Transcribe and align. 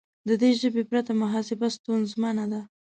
د 0.27 0.29
دې 0.41 0.49
ژبې 0.61 0.83
پرته 0.89 1.11
محاسبه 1.21 1.67
ستونزمنه 1.77 2.45
ده. 2.51 2.61